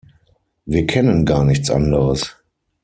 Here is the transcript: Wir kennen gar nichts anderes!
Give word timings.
Wir 0.65 0.87
kennen 0.87 1.27
gar 1.27 1.43
nichts 1.43 1.69
anderes! 1.69 2.35